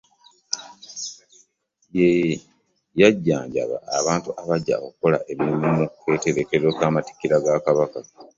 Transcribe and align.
Ye 1.97 2.07
yajjanjaba 2.99 3.75
abantu 3.99 4.29
abajja 4.41 4.75
okukola 4.85 5.17
emirimo 5.31 5.67
mu 5.77 5.85
keetereekerero 5.97 6.69
k’amatikkira 6.79 7.35
ga 7.43 7.55
Kabaka. 7.65 7.99